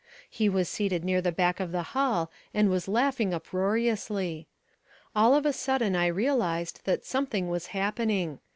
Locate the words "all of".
5.15-5.45